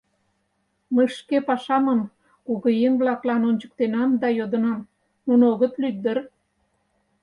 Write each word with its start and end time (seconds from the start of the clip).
Мый 0.93 1.07
шке 1.17 1.37
пашамым 1.47 2.01
кугыеҥ-влаклан 2.45 3.41
ончыктенам 3.49 4.09
да 4.21 4.27
йодынам: 4.37 4.79
нуно 5.27 5.43
огыт 5.53 5.73
лӱд 5.81 5.97
дыр? 6.03 6.17